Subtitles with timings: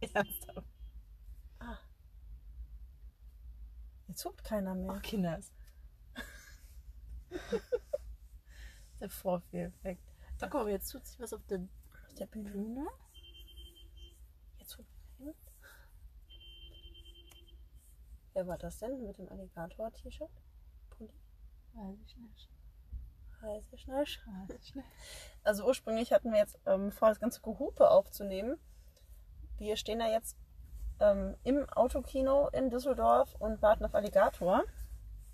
[0.00, 0.66] Ernsthaft.
[4.08, 4.94] Jetzt hupt keiner mehr.
[4.96, 5.52] Oh, Kinders.
[9.00, 10.10] der Vorführeffekt.
[10.38, 12.50] Da guck mal, jetzt tut sich was auf der Auf der Bühne.
[12.50, 12.86] Bühne.
[14.58, 14.88] Jetzt hupt
[15.18, 15.34] keiner.
[18.32, 20.30] Wer war das denn mit dem Alligator-T-Shirt?
[20.90, 21.12] Pulli?
[21.74, 22.55] Weiß ich nicht.
[23.42, 24.20] Nicht.
[24.26, 24.88] Weiß ich nicht.
[25.44, 28.58] Also ursprünglich hatten wir jetzt ähm, vor, das ganze Gehupe aufzunehmen.
[29.58, 30.36] Wir stehen da jetzt
[31.00, 34.64] ähm, im Autokino in Düsseldorf und warten auf Alligator.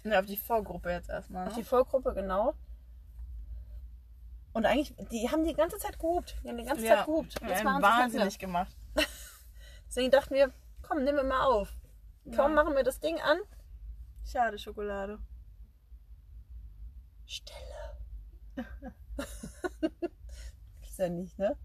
[0.05, 1.47] Ja, auf die Vorgruppe jetzt erstmal.
[1.47, 1.63] Auf Ne?
[1.63, 2.55] die Vorgruppe, genau.
[4.53, 6.37] Und eigentlich, die haben die ganze Zeit gehupt.
[6.45, 7.41] Die haben die ganze Zeit gehupt.
[7.41, 8.77] Ja, einen machen sie es wahnsinnig gemacht.
[8.95, 9.07] wieder.
[9.87, 11.75] Deswegen dachten wir, komm, nehmen wir mal auf.
[12.25, 12.49] Komm, Ja.
[12.49, 13.39] machen wir das Ding an.
[14.25, 15.19] Schade, Schokolade.
[17.27, 17.72] Stille.
[20.83, 21.57] Ist ja nicht, ne?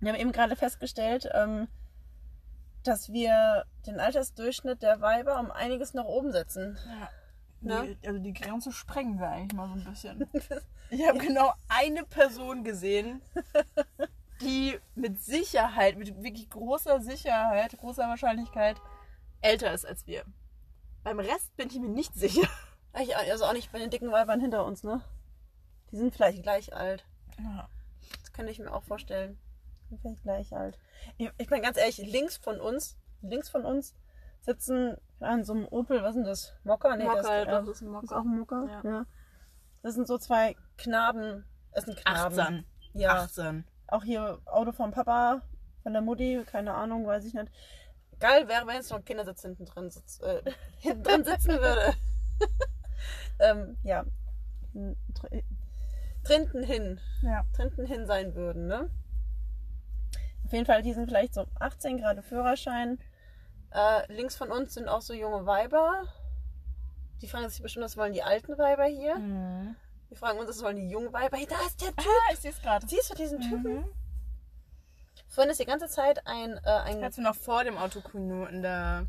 [0.00, 1.68] Wir haben eben gerade festgestellt, ähm,
[2.82, 6.78] dass wir den Altersdurchschnitt der Weiber um einiges nach oben setzen.
[6.86, 7.08] Ja.
[7.62, 7.96] Ne?
[8.02, 10.28] Die, also die Grenze sprengen wir eigentlich mal so ein bisschen.
[10.88, 13.20] Ich habe genau eine Person gesehen,
[14.40, 18.76] die mit Sicherheit, mit wirklich großer Sicherheit, großer Wahrscheinlichkeit
[19.40, 20.22] älter ist als wir.
[21.02, 22.48] Beim Rest bin ich mir nicht sicher.
[23.00, 25.00] Ich- Also auch nicht bei den dicken Weibern hinter uns, ne?
[25.90, 27.04] Die sind vielleicht gleich alt.
[27.38, 27.68] Ja.
[28.20, 29.38] Das könnte ich mir auch vorstellen.
[29.90, 30.78] Die sind vielleicht gleich alt.
[31.16, 33.94] Ich, ich bin ganz ehrlich, links von uns, links von uns
[34.40, 36.54] sitzen an so einem Opel, was ist denn das?
[36.64, 36.96] Mokka?
[36.96, 38.04] Nee, Mokka, das, äh, das ist ein Mokka.
[38.04, 38.80] Ist auch ein Mokka?
[38.84, 39.06] Ja.
[39.82, 41.44] Das sind so zwei Knaben.
[41.72, 42.38] Es sind Knaben.
[42.38, 42.66] 18.
[42.94, 43.22] Ja.
[43.22, 43.64] 18.
[43.88, 45.42] Auch hier Auto vom Papa,
[45.82, 47.52] von der Mutti, keine Ahnung, weiß ich nicht.
[48.18, 50.42] Geil wäre, wenn jetzt noch ein Kindersitz hinten drin, sitz, äh,
[50.78, 51.94] hinten drin sitzen würde.
[53.38, 54.04] ähm, ja.
[56.26, 57.00] Trinten hin.
[57.22, 57.44] Ja.
[57.54, 58.90] Trinten hin sein würden, ne?
[60.44, 62.98] Auf jeden Fall, die sind vielleicht so 18 gerade Führerschein.
[63.70, 66.04] Äh, links von uns sind auch so junge Weiber.
[67.22, 69.16] Die fragen sich bestimmt, was wollen die alten Weiber hier?
[69.16, 69.76] Mhm.
[70.08, 71.36] Wir fragen uns, was wollen die jungen Weiber?
[71.36, 72.06] Hey, da ist der Typ.
[72.06, 72.86] Ah, ich sehe es gerade.
[72.86, 73.76] Siehst du diesen Typen?
[73.78, 73.84] Mhm.
[75.28, 78.62] Vorhin ist die ganze Zeit ein, äh, ein Als wir noch vor dem Autokuno in
[78.62, 79.06] der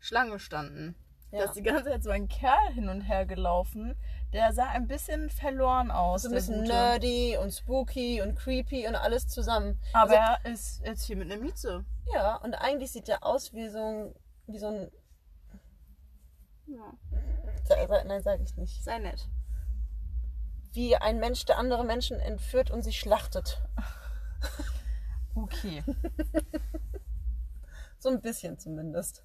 [0.00, 0.94] Schlange standen,
[1.32, 1.44] da Ja.
[1.46, 3.96] ist die ganze Zeit so ein Kerl hin und her gelaufen,
[4.32, 6.22] der sah ein bisschen verloren aus.
[6.22, 6.68] so ein der bisschen Gute.
[6.72, 9.80] nerdy und spooky und creepy und alles zusammen.
[9.92, 11.84] Aber Also, er ist jetzt hier mit einer Mieze.
[12.14, 14.14] ja, und eigentlich sieht er aus wie so ein,
[14.46, 14.90] wie so ein,
[16.66, 16.92] Ja.
[18.04, 19.28] nein, sage ich nicht, Sei nett.
[20.72, 23.60] wie ein Mensch, der andere Menschen entführt und sie schlachtet.
[25.34, 25.82] Okay.
[27.98, 29.24] So ein bisschen zumindest.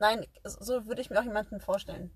[0.00, 2.10] Nein, so würde ich mir auch jemanden vorstellen.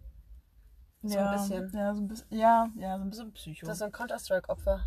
[1.03, 1.71] So ein bisschen.
[1.75, 2.27] Ja, so ein bisschen.
[2.39, 3.67] Ja, ja, so ein bisschen Psycho.
[3.67, 4.81] Das ist ein Counter-Strike-Opfer.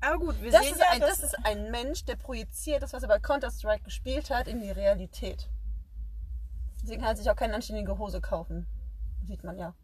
[0.00, 2.82] Aber gut, wir Das, sehen ist ja, ein, dass- das ist ein Mensch, der projiziert
[2.82, 5.50] das, was er bei Counter-Strike gespielt hat, in die Realität.
[6.82, 8.66] Deswegen kann er sich auch keine anständige Hose kaufen.
[9.26, 9.74] Sieht man ja.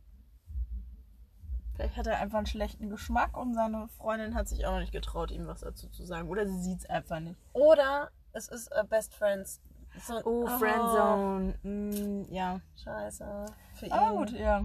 [1.74, 4.90] Vielleicht hat er einfach einen schlechten Geschmack und seine Freundin hat sich auch noch nicht
[4.92, 6.28] getraut, ihm was dazu zu sagen.
[6.28, 7.38] Oder sie sieht es einfach nicht.
[7.52, 9.60] Oder es ist äh, Best Friends.
[10.06, 11.54] So, ein- Oh, Friendzone.
[11.62, 12.60] Mm, ja.
[12.82, 13.46] Scheiße.
[13.74, 13.92] Für ihn.
[13.92, 14.64] Aber gut, ja.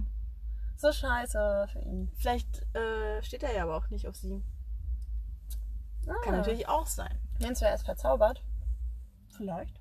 [0.76, 2.10] So scheiße für ihn.
[2.16, 4.42] Vielleicht äh, steht er ja aber auch nicht auf sie.
[6.06, 7.18] Ah, Kann natürlich auch sein.
[7.38, 8.42] Jens wäre erst verzaubert.
[9.28, 9.80] Vielleicht.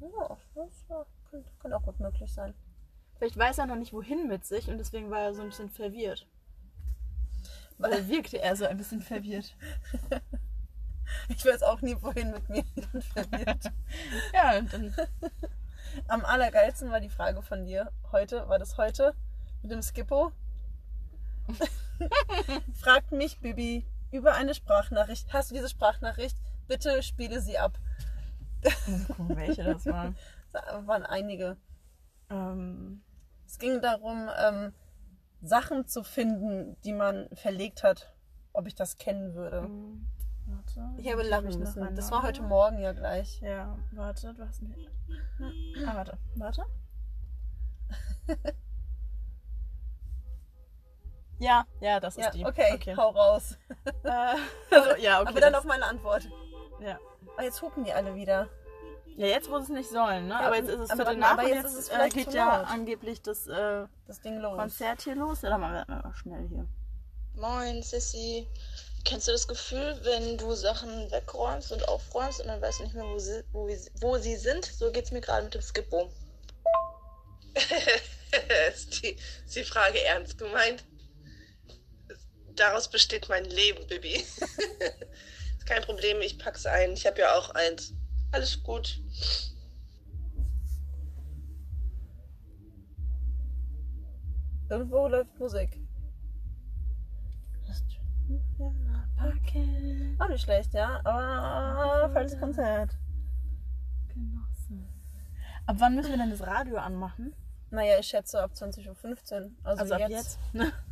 [0.00, 2.54] Ja, das ja, könnte, könnte auch gut möglich sein.
[3.16, 5.70] Vielleicht weiß er noch nicht, wohin mit sich und deswegen war er so ein bisschen
[5.70, 6.26] verwirrt.
[7.78, 9.56] Weil wirkte er so ein bisschen verwirrt.
[11.28, 12.64] Ich weiß auch nie, wohin mit mir.
[14.34, 14.94] Ja, und dann.
[16.08, 18.48] Am allergeilsten war die Frage von dir heute.
[18.48, 19.14] War das heute?
[19.62, 20.32] Mit dem Skippo?
[22.74, 25.32] Fragt mich, Bibi, über eine Sprachnachricht.
[25.32, 26.36] Hast du diese Sprachnachricht?
[26.66, 27.78] Bitte spiele sie ab.
[29.08, 30.16] Gucken, welche das waren.
[30.52, 31.56] Da waren einige.
[32.30, 33.02] Ähm,
[33.46, 34.72] Es ging darum, ähm,
[35.42, 38.14] Sachen zu finden, die man verlegt hat,
[38.52, 39.68] ob ich das kennen würde.
[40.56, 40.90] Warte.
[40.98, 41.82] Ich habe Hab lachen müssen.
[41.82, 41.94] eine?
[41.94, 43.40] Das war heute Morgen ja gleich.
[43.40, 44.74] Ja, warte, du hast mir.
[45.86, 46.64] Ah, warte, warte.
[51.38, 52.46] Ja, ja, das ist Ja, die.
[52.46, 53.58] okay, hau raus.
[54.04, 54.10] Äh,
[54.70, 55.28] also, ja, okay.
[55.30, 56.28] Aber dann noch meine Antwort.
[56.80, 56.98] Ja.
[57.34, 58.48] Aber jetzt hupen die alle wieder.
[59.16, 60.38] ja, jetzt wo sie es nicht sollen, ne?
[60.38, 61.88] aber jetzt ist es aber Viertel warte nach mal, und aber jetzt jetzt ist es
[61.88, 62.66] äh, vielleicht geht zu ja laut.
[62.70, 64.56] angeblich das äh, Das Ding los.
[64.56, 65.42] Konzert hier los.
[65.42, 66.66] Ja, dann machen wir mal schnell hier.
[67.34, 68.48] Moin, Sissy.
[69.04, 72.94] Kennst du das Gefühl, wenn du Sachen wegräumst und aufräumst und dann weißt du nicht
[72.94, 74.64] mehr, wo sie, wo, sie- wo sie sind?
[74.64, 76.12] So geht's mir gerade mit dem Skippo.
[78.72, 80.84] ist, die, ist die Frage ernst gemeint?
[82.54, 84.14] Daraus besteht mein Leben, Bibi.
[85.58, 86.92] Ist Kein Problem, ich pack's ein.
[86.92, 87.92] Ich habe ja auch eins.
[88.30, 88.98] Alles gut.
[94.68, 95.81] Irgendwo läuft Musik.
[100.18, 101.00] Auch nicht schlecht, ja.
[101.04, 102.96] Aber falsches Konzert.
[104.08, 104.86] Genossen.
[105.66, 107.34] Ab wann müssen wir denn das Radio anmachen?
[107.70, 109.50] Naja, ich schätze ab 20.15 Uhr.
[109.62, 110.38] Also, Also ab jetzt.
[110.52, 110.72] jetzt?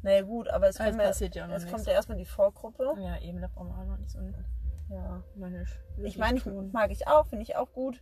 [0.00, 1.72] Naja, gut, aber es Aber es kommt ja, passiert ja auch noch nichts.
[1.72, 2.94] kommt ja erstmal die Vorgruppe.
[3.00, 4.32] Ja, eben, da brauchen wir auch noch nicht so ein
[4.88, 5.24] Ja.
[5.34, 5.64] meine
[5.96, 8.00] Ich meine, ich mag ich auch, finde ich auch gut.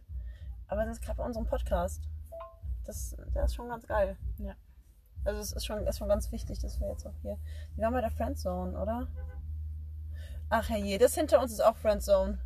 [0.68, 2.02] Aber das ist gerade bei unserem Podcast.
[2.84, 4.18] Das, der ist schon ganz geil.
[4.36, 4.52] Ja.
[5.24, 7.38] Also es ist schon, ist schon ganz wichtig, dass wir jetzt auch hier.
[7.76, 9.08] Wir waren bei der Friendzone, oder?
[10.48, 12.38] Ach herrje, das hinter uns ist auch Friendzone.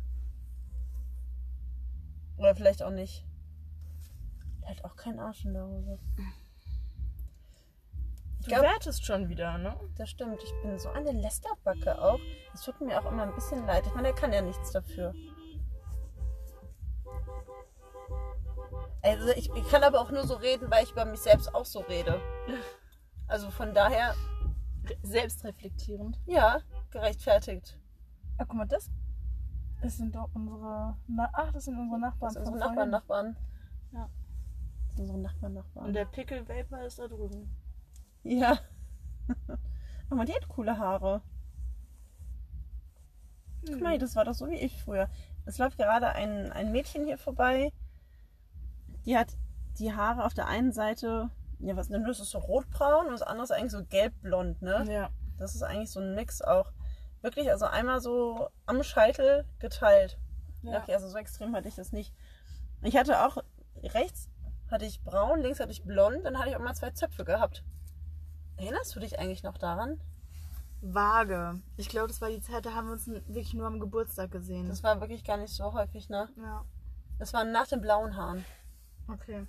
[2.37, 3.25] Oder vielleicht auch nicht.
[4.61, 5.99] Der hat auch keinen Arsch in der Hose.
[8.41, 9.79] Du glaub- wertest schon wieder, ne?
[9.97, 12.19] Das stimmt, ich bin so eine Lästerbacke auch.
[12.51, 13.85] Das tut mir auch immer ein bisschen leid.
[13.85, 15.13] Ich meine, er kann ja nichts dafür.
[19.03, 21.65] Also ich, ich kann aber auch nur so reden, weil ich über mich selbst auch
[21.65, 22.19] so rede.
[23.27, 24.13] Also von daher,
[25.03, 26.19] Selbstreflektierend.
[26.25, 26.59] ja,
[26.89, 27.79] gerechtfertigt.
[28.41, 28.89] Ah, guck mal, das.
[29.81, 30.97] Das sind doch unsere.
[31.07, 32.33] Na, ach, das sind unsere Nachbarn.
[32.33, 32.89] Das sind unsere Nachbarn.
[32.89, 33.37] Nachbarn.
[33.91, 34.09] Ja.
[34.87, 35.85] Das sind unsere Nachbarn, Nachbarn.
[35.85, 37.55] Und der Pickle Vapor ist da drüben.
[38.23, 38.57] ja.
[40.09, 41.21] aber die hat coole Haare.
[43.67, 45.07] Guck mal, das war doch so wie ich früher.
[45.45, 47.71] Es läuft gerade ein, ein Mädchen hier vorbei.
[49.05, 49.37] Die hat
[49.77, 51.29] die Haare auf der einen Seite,
[51.59, 54.83] ja, was denn das ist so rotbraun und das andere ist eigentlich so gelbblond, ne?
[54.89, 55.09] Ja.
[55.37, 56.71] Das ist eigentlich so ein Mix auch.
[57.21, 60.17] Wirklich, also einmal so am Scheitel geteilt.
[60.63, 60.81] Ja.
[60.81, 62.13] Okay, also so extrem hatte ich das nicht.
[62.81, 63.37] Ich hatte auch
[63.83, 64.31] rechts
[64.71, 67.63] hatte ich braun, links hatte ich blond, dann hatte ich auch mal zwei Zöpfe gehabt.
[68.57, 69.99] Erinnerst du dich eigentlich noch daran?
[70.81, 71.59] Vage.
[71.77, 74.69] Ich glaube, das war die Zeit, da haben wir uns wirklich nur am Geburtstag gesehen.
[74.69, 76.29] Das war wirklich gar nicht so häufig, ne?
[76.37, 76.65] ja.
[77.19, 78.43] Das war nach den blauen Haaren.
[79.07, 79.45] Okay.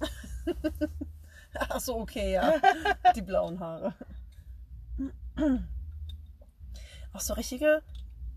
[1.54, 2.54] Ach so, okay, ja.
[3.14, 3.94] Die blauen Haare.
[7.12, 7.82] Auch so richtige,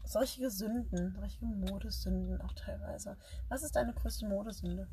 [0.04, 3.18] so richtige Sünden, richtige Modesünden auch teilweise.
[3.50, 4.88] Was ist deine größte Modesünde?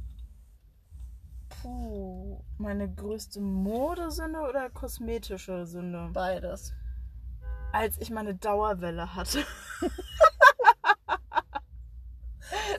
[1.48, 2.42] Puh.
[2.58, 6.10] Meine größte Modesünde oder kosmetische Sünde?
[6.12, 6.72] Beides.
[7.72, 9.44] Als ich meine Dauerwelle hatte.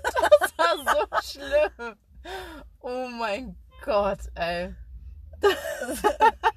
[0.04, 0.16] das
[0.58, 1.96] war so schlimm.
[2.80, 4.76] Oh mein Gott, ey.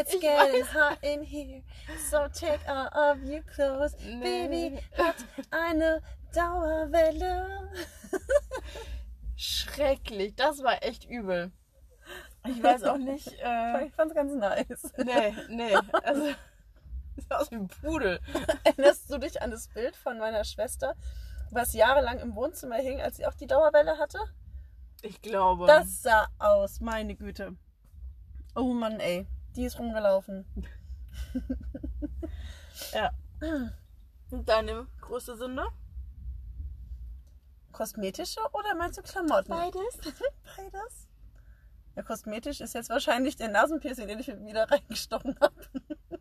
[0.00, 1.62] It's Ich getting hot in here,
[2.10, 3.94] so take all of your clothes.
[4.04, 4.20] Nee.
[4.48, 5.16] Baby hat
[5.50, 6.02] eine
[6.34, 7.70] Dauerwelle.
[9.36, 10.34] Schrecklich.
[10.36, 11.50] Das war echt übel.
[12.46, 13.28] Ich weiß auch nicht.
[13.42, 14.92] Äh, Ich fand's ganz nice.
[14.98, 15.74] nee, nee.
[16.02, 16.32] Also,
[17.28, 18.20] sah aus wie ein Pudel.
[18.64, 20.94] Erinnerst du dich an das Bild von meiner Schwester,
[21.50, 24.18] was jahrelang im Wohnzimmer hing, als sie auch die Dauerwelle hatte?
[25.02, 25.66] Ich glaube.
[25.66, 27.56] Das sah aus, meine Güte.
[28.54, 29.26] Oh Mann, ey.
[29.56, 30.44] Die ist rumgelaufen.
[32.92, 33.12] Ja.
[34.30, 35.66] Und deine größte Sünde?
[37.72, 39.50] Kosmetische oder meinst du Klamotten?
[39.50, 39.96] Beides.
[40.56, 41.08] Beides.
[41.94, 45.54] Ja, kosmetisch ist jetzt wahrscheinlich der Nasenpiercing, den ich mir wieder reingestochen habe.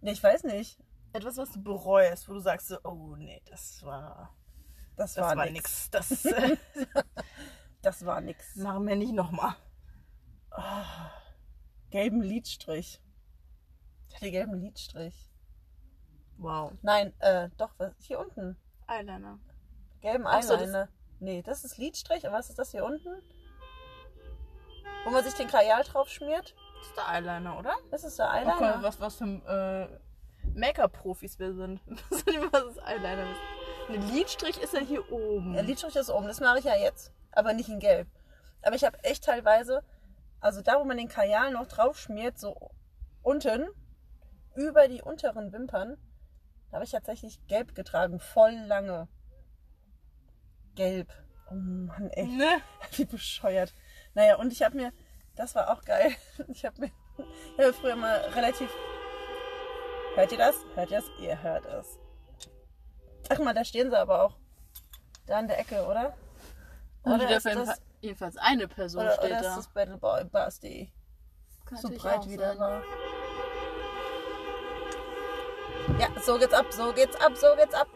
[0.00, 0.78] nee, ich weiß nicht.
[1.12, 4.34] Etwas, was du bereust, wo du sagst so, oh nee, das war,
[4.96, 5.54] Das, das war, war, nix.
[5.54, 5.90] nix.
[5.90, 6.56] Das äh,
[7.80, 8.56] Das war nix.
[8.56, 9.54] machen wir nicht nochmal.
[11.90, 13.00] Gelben Lidstrich.
[14.08, 15.14] Ich hatte gelben Lidstrich.
[16.38, 16.72] Wow.
[16.82, 18.56] Nein, äh, doch, was, hier unten.
[18.86, 19.38] Eyeliner.
[20.00, 20.88] Gelben Ach so, das- Eyeliner.
[21.18, 22.24] Nee, das ist Lidstrich.
[22.26, 23.22] Und was ist das hier unten?
[25.04, 26.54] Wo man sich den Kajal drauf schmiert?
[26.78, 27.74] Das ist der Eyeliner, oder?
[27.90, 28.52] Das ist der Eyeliner.
[28.52, 31.86] guck mal, was, was für äh, Make-up-Profis wir sind.
[31.86, 33.40] Nicht, was ist Eyeliner ist.
[33.88, 35.54] Ein Lidstrich ist ja hier oben.
[35.54, 37.12] Ja, Lidstrich ist oben, das mache ich ja jetzt.
[37.30, 38.08] Aber nicht in Gelb.
[38.62, 39.84] Aber ich habe echt teilweise,
[40.40, 42.70] also da, wo man den Kajal noch drauf schmiert, so
[43.22, 43.66] unten,
[44.54, 45.96] über die unteren Wimpern,
[46.70, 48.18] da habe ich tatsächlich Gelb getragen.
[48.18, 49.08] Voll lange.
[50.74, 51.12] Gelb.
[51.50, 52.26] Oh Mann, ey.
[52.26, 52.60] ne?
[52.92, 53.72] Wie bescheuert.
[54.14, 54.92] Naja, und ich habe mir,
[55.36, 56.12] das war auch geil.
[56.48, 58.70] Ich habe mir, ich habe früher mal relativ.
[60.14, 60.56] Hört ihr das?
[60.74, 61.10] Hört ihr das?
[61.20, 61.98] Ihr hört es.
[63.28, 64.36] Ach mal, da stehen sie aber auch.
[65.26, 66.16] Da in der Ecke, oder?
[67.02, 69.48] Und Oder ist das- jedenfalls eine Person Oder, steht oder da.
[69.50, 69.68] ist das?
[71.66, 72.58] Kann So breit wieder sein.
[72.58, 72.82] war.
[76.00, 77.88] Ja, so geht's ab, so geht's ab, so geht's ab.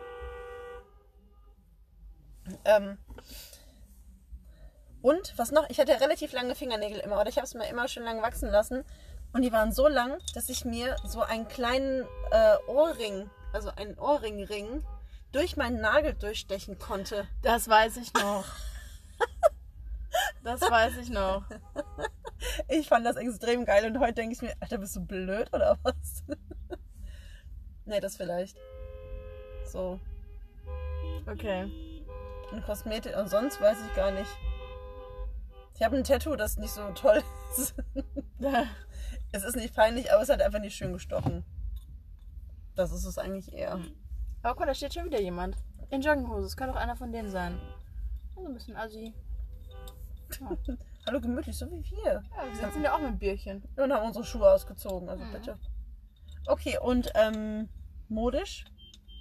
[2.64, 2.98] Ähm.
[5.02, 5.68] Und was noch?
[5.70, 8.50] Ich hatte relativ lange Fingernägel immer, oder ich habe es mir immer schön lang wachsen
[8.50, 8.84] lassen.
[9.32, 13.98] Und die waren so lang, dass ich mir so einen kleinen äh, Ohrring, also einen
[13.98, 14.84] Ohrringring,
[15.32, 17.26] durch meinen Nagel durchstechen konnte.
[17.42, 18.44] Das weiß ich noch.
[20.42, 21.44] Das weiß ich noch.
[22.68, 25.78] Ich fand das extrem geil und heute denke ich mir, Alter, bist du blöd oder
[25.82, 26.24] was?
[27.84, 28.56] nee, das vielleicht.
[29.66, 30.00] So.
[31.26, 31.70] Okay.
[32.50, 34.30] Und Kosmetik und sonst weiß ich gar nicht.
[35.74, 37.22] Ich habe ein Tattoo, das nicht so toll
[37.56, 37.74] ist.
[39.32, 41.44] es ist nicht peinlich, aber es hat einfach nicht schön gestochen.
[42.74, 43.80] Das ist es eigentlich eher.
[44.42, 45.56] Aber guck mal, da steht schon wieder jemand.
[45.90, 46.46] In Jogginghose.
[46.46, 47.60] Es kann doch einer von denen sein.
[48.36, 49.14] Also ein bisschen assi.
[51.06, 52.22] Hallo, gemütlich, so wie wir.
[52.36, 53.62] Ja, wir sitzen ja auch mit Bierchen.
[53.76, 55.32] Und haben unsere Schuhe ausgezogen, also Mhm.
[55.32, 55.58] bitte.
[56.46, 57.68] Okay, und ähm,
[58.08, 58.64] modisch,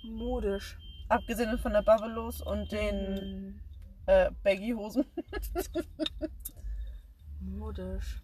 [0.04, 0.78] Modisch.
[1.10, 3.14] abgesehen von der Bubbelos und den
[3.56, 3.62] Mhm.
[4.06, 5.06] äh, Baggy-Hosen.
[7.42, 8.22] Modisch.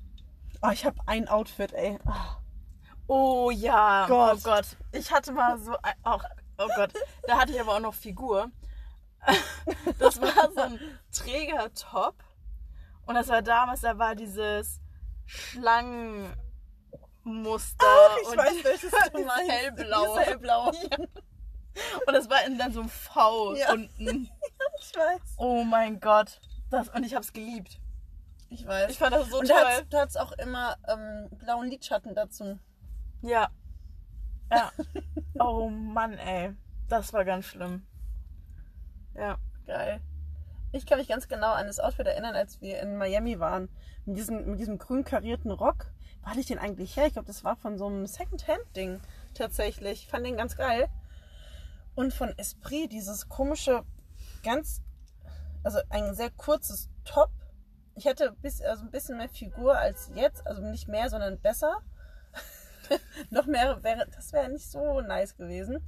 [0.62, 2.00] Oh, ich habe ein Outfit, ey.
[2.06, 2.38] Ah.
[3.08, 4.06] Oh ja.
[4.08, 4.38] Gott.
[4.38, 4.77] Oh Gott.
[4.92, 5.94] Ich hatte mal so ein.
[6.04, 6.18] Oh,
[6.58, 6.92] oh Gott.
[7.27, 8.51] Da hatte ich aber auch noch Figur.
[10.00, 10.80] Das war so ein
[11.12, 12.15] Trägertop.
[13.06, 14.80] Und das war damals, da war dieses
[15.26, 16.36] Schlangenmuster.
[17.86, 19.52] Ach, ich und weiß, welches du meinst.
[19.52, 20.18] Hellblau.
[20.18, 20.72] Hellblau.
[21.78, 21.98] Ja.
[22.08, 23.74] Und das war in dann so ein V Ja.
[23.74, 24.30] unten.
[24.80, 25.22] Ich weiß.
[25.38, 26.40] Oh mein Gott.
[26.70, 27.82] Das, und ich hab's geliebt.
[28.50, 28.90] Ich weiß.
[28.92, 29.86] Ich fand das so und toll.
[29.90, 32.58] du hattest auch immer ähm, blauen Lidschatten dazu.
[33.22, 33.50] Ja.
[34.50, 34.72] Ja.
[35.38, 36.56] Oh Mann, ey.
[36.88, 37.86] Das war ganz schlimm.
[39.14, 39.38] Ja.
[39.66, 40.00] Geil.
[40.75, 43.70] Ich kann mich ganz genau an das Outfit erinnern, als wir in Miami waren.
[44.05, 45.86] Mit diesem, mit diesem grün karierten Rock.
[46.22, 47.08] Wo hatte ich den eigentlich her?
[47.08, 49.00] Ich glaube, das war von so einem Secondhand-Ding
[49.34, 50.03] tatsächlich.
[50.03, 50.89] Ich fand den ganz geil.
[51.96, 53.86] Und von Esprit dieses komische,
[54.44, 54.82] ganz,
[55.63, 57.32] also ein sehr kurzes Top.
[57.96, 60.46] Ich hätte bis, also ein bisschen mehr Figur als jetzt.
[60.46, 61.77] Also nicht mehr, sondern besser.
[63.29, 65.79] Noch mehr wäre, das wäre nicht so nice gewesen.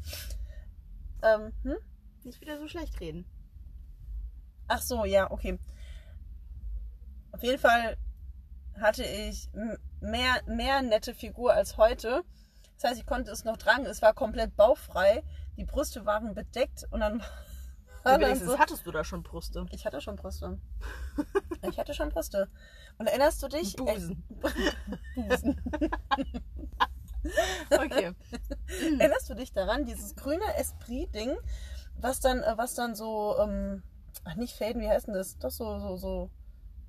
[1.24, 1.76] Ähm, hm?
[2.24, 3.26] Nicht wieder so schlecht reden.
[4.68, 5.60] Ach so, ja, okay.
[7.32, 7.98] Auf jeden Fall
[8.80, 9.50] hatte ich
[10.02, 12.24] mehr, mehr nette Figur als heute.
[12.76, 13.86] Das heißt, ich konnte es noch tragen.
[13.86, 15.24] Es war komplett bauchfrei.
[15.58, 17.22] Die Brüste waren bedeckt und dann
[18.04, 19.66] war dann so, hattest du da schon Brüste.
[19.72, 20.60] ich hatte schon Brüste.
[21.70, 22.48] Ich hatte schon Brüste.
[23.00, 23.76] Und erinnerst du dich?
[23.76, 24.24] Busen.
[24.44, 25.62] Äh, Busen.
[27.72, 28.14] Okay.
[29.00, 31.36] Erinnerst du dich daran, dieses grüne Esprit-Ding,
[31.96, 33.84] was dann, äh, was dann so, ähm,
[34.28, 35.38] ach nicht Fäden, wie heißt denn das?
[35.38, 36.30] Doch so, so, so,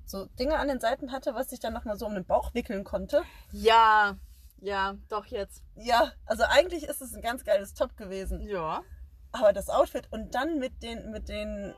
[0.05, 2.83] so Dinge an den Seiten hatte, was sich dann nochmal so um den Bauch wickeln
[2.83, 3.23] konnte.
[3.51, 4.17] Ja.
[4.61, 5.63] Ja, doch jetzt.
[5.75, 8.41] Ja, also eigentlich ist es ein ganz geiles Top gewesen.
[8.41, 8.83] Ja.
[9.31, 11.73] Aber das Outfit und dann mit den, mit den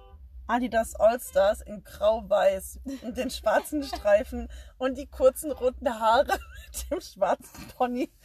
[0.48, 7.02] Adidas All-Stars in grau-weiß und den schwarzen Streifen und die kurzen roten Haare mit dem
[7.02, 8.12] schwarzen Pony.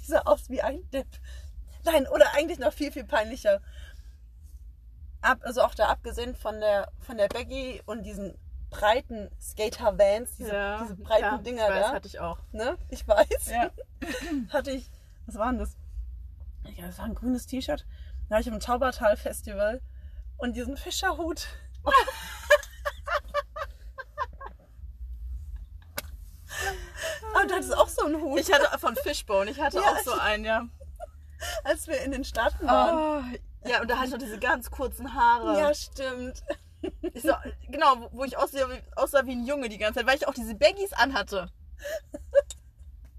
[0.00, 1.06] Ich sah aus wie ein Depp.
[1.84, 3.60] Nein, oder eigentlich noch viel, viel peinlicher.
[5.22, 8.38] Ab, also auch da abgesehen von der, von der Baggy und diesen
[8.70, 10.82] breiten Skater-Vans, diese, ja.
[10.82, 11.92] diese breiten ja, Dinger ich weiß, da.
[11.92, 12.38] hatte ich auch.
[12.52, 12.78] Ne?
[12.88, 13.50] Ich weiß.
[13.50, 13.70] Ja.
[14.52, 14.90] hatte ich,
[15.26, 15.76] was war denn das?
[16.76, 17.84] Ja, das war ein grünes T-Shirt.
[18.28, 19.80] Da war ich im Taubertal-Festival
[20.38, 21.48] und diesen Fischerhut.
[27.34, 29.98] Aber du hattest auch so einen Hut, Ich hatte von Fishbone, ich hatte Ja, auch
[29.98, 30.66] so einen, ja.
[31.64, 33.34] als wir in den Staaten waren.
[33.64, 35.58] Oh, ja, und da hatte ich noch diese ganz kurzen Haare.
[35.58, 36.42] Ja, stimmt.
[37.12, 37.34] Ich so,
[37.68, 40.32] genau, wo- ich aussah, wie- aussah wie ein Junge die ganze Zeit, weil ich auch
[40.32, 41.50] diese Baggies anhatte.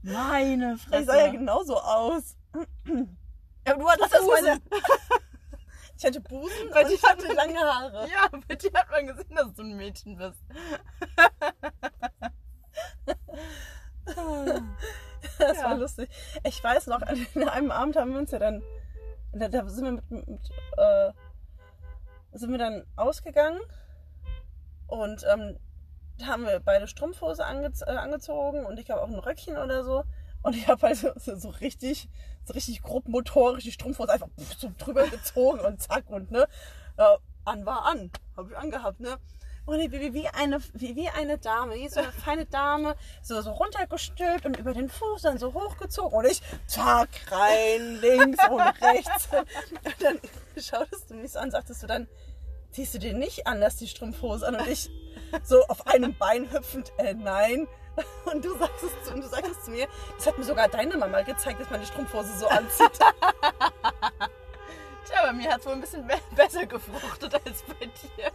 [0.01, 1.01] Meine Fresse.
[1.01, 2.35] Ich sah ja genauso aus.
[2.87, 4.59] Ja, aber du hattest Das meine-
[5.99, 8.07] Ich hatte Busen Bei und ich hatte hat- lange Haare.
[8.09, 10.39] Ja, bei dir hat man gesehen, dass du ein Mädchen bist.
[15.37, 15.69] Das Ja.
[15.71, 16.09] war lustig.
[16.43, 17.01] Ich weiß noch,
[17.35, 18.61] an einem Abend haben wir uns ja dann,
[19.33, 21.11] da, da sind wir mit, mit äh,
[22.33, 23.59] sind wir dann ausgegangen
[24.87, 25.57] und ähm,
[26.17, 29.83] da haben wir beide Strumpfhose ange äh, angezogen und ich habe auch ein Röckchen oder
[29.83, 30.03] so
[30.43, 32.09] und ich habe halt so, so, so richtig,
[32.45, 36.47] so richtig grob motorisch die Strumpfhose einfach so drüber gezogen und zack und ne,
[36.97, 39.17] äh, an war an, habe ich angehabt, ne.
[39.65, 43.51] Und wie, wie, eine, wie, wie eine Dame, wie so eine feine Dame, so, so
[43.51, 46.17] runtergestülpt und über den Fuß dann so hochgezogen.
[46.17, 49.29] Und ich, zack, rein, links und rechts.
[49.31, 50.19] Und dann
[50.57, 52.07] schautest du mich so an, sagtest du dann,
[52.71, 54.55] ziehst du dir nicht anders die Strumpfhose an?
[54.55, 54.89] Und ich
[55.43, 57.67] so auf einem Bein hüpfend, äh, nein.
[58.25, 59.87] Und du sagst es zu, und du sagst es zu mir,
[60.17, 62.91] das hat mir sogar deine Mama gezeigt, dass man die Strumpfhose so anzieht.
[65.05, 68.31] Tja, bei mir hat es wohl ein bisschen be besser gefruchtet als bei dir.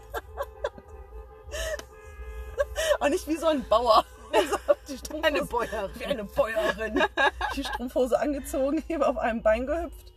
[3.00, 4.04] Und nicht wie so ein Bauer.
[4.88, 5.90] die Strumpfhose, Eine Bäuerin.
[5.94, 7.02] Wie eine Bäuerin.
[7.54, 10.12] Die Strumpfhose angezogen, eben auf einem Bein gehüpft.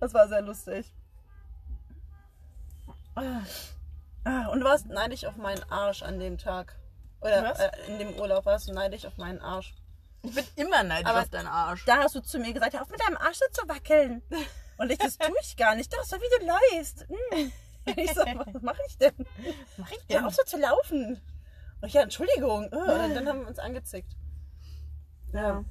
[0.00, 0.92] Das war sehr lustig.
[3.14, 3.40] Ah.
[4.24, 6.76] Ah, und du warst neidisch auf meinen Arsch an dem Tag.
[7.20, 9.74] Oder äh, in dem Urlaub warst du neidisch auf meinen Arsch.
[10.22, 11.84] Ich bin immer neidisch Aber- auf deinen Arsch.
[11.86, 14.22] Da hast du zu mir gesagt, hör auf mit deinem Arsch so zu wackeln.
[14.78, 15.92] Und ich, das tue ich gar nicht.
[15.92, 17.06] Das ist doch, wie du läufst.
[17.08, 17.52] Hm.
[17.86, 19.14] Und Ich so, was mache ich denn?
[19.78, 21.20] mach ich Ja, auch so zu laufen.
[21.82, 22.68] Ich, ja, Entschuldigung.
[22.72, 24.16] Oh, dann haben wir uns angezickt.
[25.32, 25.64] Ja.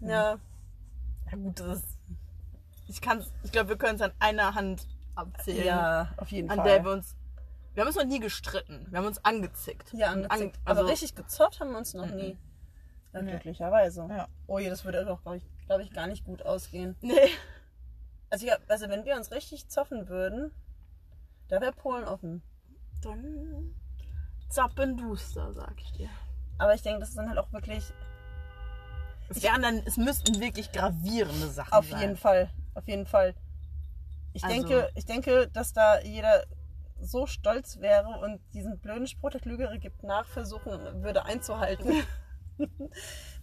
[0.00, 0.38] Ja,
[1.30, 1.98] Ja gut, das ist.
[2.88, 5.64] Ich kann's, ich glaube, wir können es an einer Hand abzählen.
[5.66, 6.66] ja, auf jeden An Fall.
[6.68, 7.16] der wir uns.
[7.74, 8.86] Wir haben uns noch nie gestritten.
[8.90, 9.92] Wir haben uns angezickt.
[9.94, 10.56] ja, angezickt.
[10.56, 12.36] an- also, Aber richtig gezockt haben wir uns noch nie.
[13.12, 13.30] Ja, Nee.
[13.30, 14.06] glücklicherweise.
[14.10, 14.28] Ja.
[14.46, 16.96] Oh je, das würde doch, glaube ich, glaub ich, gar nicht gut ausgehen.
[17.00, 17.14] Nee.
[18.30, 20.50] Also, ja, also wenn wir uns richtig zoffen würden,
[21.48, 22.42] da wäre Polen offen.
[23.02, 23.74] Dann
[24.54, 26.08] zappenduster, sag ich dir.
[26.58, 27.84] Aber ich denke, das ist dann halt auch wirklich
[29.28, 32.00] Es wären dann, es müssten wirklich gravierende Sachen Auf sein.
[32.00, 33.34] jeden Fall, auf jeden Fall.
[34.32, 36.44] Ich Also- denke, ich denke, dass da jeder
[37.00, 42.04] so stolz wäre und diesen blöden Spruch, der Klügere gibt nach, versuchen würde einzuhalten.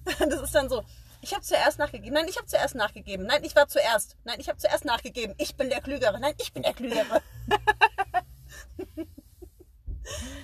[0.06, 0.84] das ist dann so,
[1.22, 2.14] ich habe zuerst nachgegeben.
[2.16, 3.26] Nein, ich habe zuerst nachgegeben.
[3.28, 4.18] Nein, ich war zuerst.
[4.24, 5.36] Nein, ich habe zuerst nachgegeben.
[5.38, 6.20] Ich bin der Klügere.
[6.20, 7.22] Nein, ich bin der Klügere.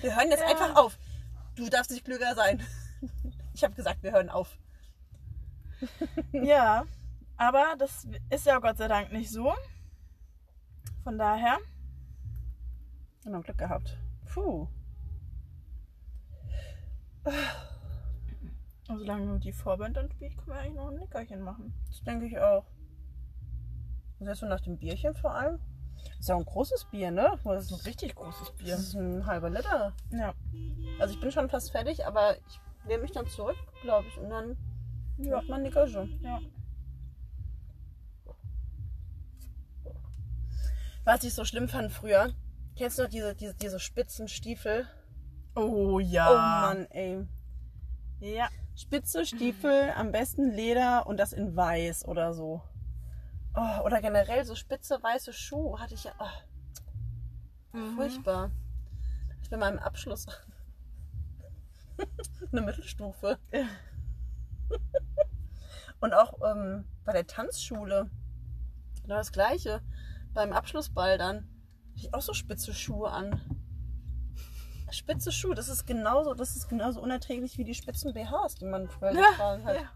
[0.00, 0.46] wir hören jetzt Ja.
[0.48, 0.98] einfach auf.
[1.56, 2.62] Du darfst nicht klüger sein.
[3.54, 4.56] Ich habe gesagt, wir hören auf.
[6.32, 6.84] Ja,
[7.36, 9.52] aber das ist ja Gott sei Dank nicht so.
[11.02, 11.58] Von daher.
[13.24, 13.98] Wir haben Glück gehabt.
[14.32, 14.68] Puh.
[18.88, 21.74] Und solange nur die Vorband dann spielt, können wir eigentlich noch ein Nickerchen machen.
[21.88, 22.64] Das denke ich auch.
[24.18, 25.58] Was hast du nach dem Bierchen vor allem?
[26.18, 27.38] Ist ja auch ein großes Bier, ne?
[27.44, 28.72] Das ist ein richtig großes Bier.
[28.76, 29.92] das ist ein halber Liter.
[30.10, 30.34] Ja.
[30.98, 34.18] Also ich bin schon fast fertig, aber ich lehne mich dann zurück, glaube ich.
[34.18, 34.56] Und dann
[35.18, 35.36] Ja.
[35.36, 36.20] macht man Nickerchen.
[36.22, 36.40] ja.
[41.04, 42.34] Was ich so schlimm fand früher,
[42.76, 44.86] kennst du noch diese, diese, diese spitzen Stiefel?
[45.56, 46.30] Oh ja.
[46.30, 47.26] Oh Mann, ey.
[48.20, 48.48] Ja.
[48.76, 52.62] Spitze Stiefel, am besten Leder und das in weiß oder so.
[53.60, 56.12] Oh, oder generell so spitze weiße Schuhe hatte ich ja.
[56.20, 57.96] Oh, Mhm.
[57.96, 58.52] furchtbar.
[59.42, 60.26] Ich bin mal im Abschluss.
[62.52, 63.38] Eine Mittelstufe.
[66.00, 68.10] und auch ähm, bei der Tanzschule.
[69.02, 69.80] Genau das gleiche.
[70.34, 71.36] Beim Abschlussball dann.
[71.38, 71.46] Hatte
[71.96, 73.40] ich auch so spitze Schuhe an.
[74.90, 78.88] Spitze Schuhe, das ist genauso, das ist genauso unerträglich wie die spitzen BHs, die man
[78.88, 79.76] früher Ja, getragen hat.
[79.76, 79.90] ja.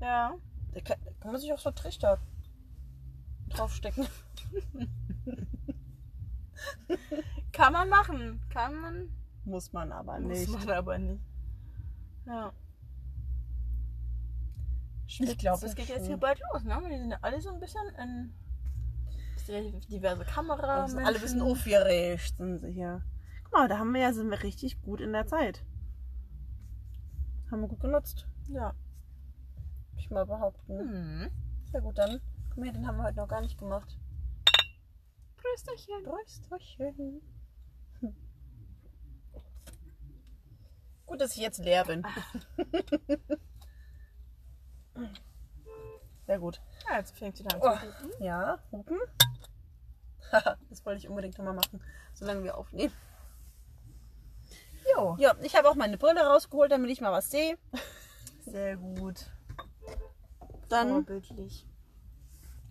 [0.00, 0.34] Ja.
[0.72, 2.18] Da kann, da kann man sich auch so Trichter
[3.48, 4.06] draufstecken.
[7.52, 8.40] Kann man machen.
[8.50, 9.08] Kann man.
[9.44, 10.52] Muss man aber Muss nicht.
[10.52, 11.22] man aber nicht.
[12.26, 12.52] Ja.
[15.06, 16.80] Ich glaube, es geht jetzt hier bald los, ne?
[16.88, 18.32] Die sind ja alle so ein bisschen in
[19.88, 20.82] diverse Kamera.
[20.82, 23.02] Also alle ein bisschen aufgeregt sind sie hier.
[23.44, 25.64] Guck mal, da haben wir ja, sind wir richtig gut in der Zeit.
[27.50, 28.74] Haben wir gut genutzt, Ja.
[30.10, 30.78] Ich mal behaupten.
[30.78, 31.30] Hm.
[31.72, 32.20] Ja gut, dann.
[32.50, 33.96] Guck mal, den haben wir heute noch gar nicht gemacht.
[35.36, 36.02] Prösterchen.
[36.04, 37.22] Prösterchen.
[38.00, 38.16] Hm.
[41.06, 42.04] Gut, dass ich jetzt leer bin.
[46.26, 46.60] Sehr gut.
[46.88, 47.66] Ja, jetzt fängt sie dann Oh.
[47.66, 48.22] an zu hupen.
[48.24, 48.98] Ja, hupen.
[50.68, 51.82] Das wollte ich unbedingt nochmal machen,
[52.14, 52.92] solange wir aufnehmen.
[54.94, 55.16] Jo.
[55.18, 57.58] Ja, ich habe auch meine Brille rausgeholt, damit ich mal was sehe.
[58.44, 59.26] Sehr gut.
[60.70, 61.66] Dann, Vorbildlich.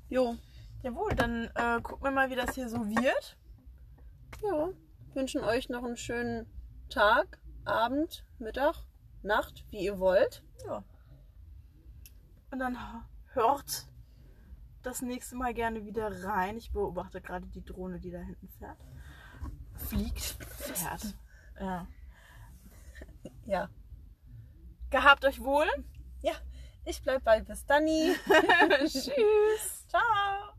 [0.09, 0.35] jo,
[0.81, 3.37] Jawohl, dann äh, gucken wir mal, wie das hier so wird.
[4.41, 4.69] ja,
[5.13, 6.47] wünschen euch noch einen schönen
[6.89, 8.75] Tag, Abend, Mittag,
[9.21, 10.41] Nacht, wie ihr wollt.
[10.65, 10.83] Ja.
[12.51, 12.77] Und dann
[13.33, 13.87] hört
[14.81, 16.55] das nächste Mal gerne wieder rein.
[16.55, 18.77] Ich beobachte gerade die Drohne, die da hinten fährt.
[19.75, 20.37] Fliegt.
[20.49, 21.15] Fährt.
[21.59, 21.87] Ja.
[23.45, 23.69] Ja,
[24.89, 25.67] Gehabt euch wohl.
[26.21, 26.33] ja,
[26.85, 28.15] ich bleib bei bis Danny.
[28.87, 29.85] Tschüss.
[29.87, 30.58] Ciao.